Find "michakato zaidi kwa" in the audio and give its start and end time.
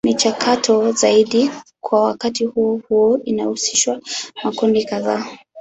0.05-2.03